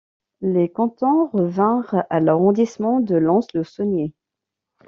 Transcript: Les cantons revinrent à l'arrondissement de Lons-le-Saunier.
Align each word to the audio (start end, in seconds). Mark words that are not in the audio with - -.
Les 0.41 0.67
cantons 0.67 1.27
revinrent 1.31 2.03
à 2.09 2.19
l'arrondissement 2.21 3.01
de 3.01 3.13
Lons-le-Saunier. 3.17 4.13